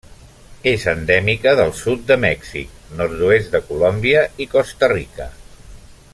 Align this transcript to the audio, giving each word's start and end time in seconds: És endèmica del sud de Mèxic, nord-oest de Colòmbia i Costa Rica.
És 0.69 0.85
endèmica 0.93 1.53
del 1.59 1.69
sud 1.81 2.07
de 2.13 2.17
Mèxic, 2.23 2.73
nord-oest 3.03 3.53
de 3.57 3.63
Colòmbia 3.69 4.25
i 4.47 4.49
Costa 4.57 4.91
Rica. 4.97 5.31